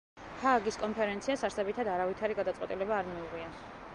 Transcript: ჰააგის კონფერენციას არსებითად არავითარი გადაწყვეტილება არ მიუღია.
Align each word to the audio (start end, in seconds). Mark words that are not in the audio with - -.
ჰააგის 0.43 0.79
კონფერენციას 0.83 1.43
არსებითად 1.49 1.91
არავითარი 1.97 2.39
გადაწყვეტილება 2.39 2.99
არ 3.01 3.13
მიუღია. 3.13 3.55